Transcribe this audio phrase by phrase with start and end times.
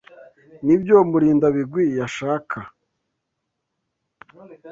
[0.65, 2.57] Nibyo Murindabigwi yashaka?